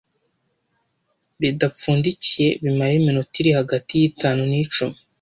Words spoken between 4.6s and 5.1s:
cumi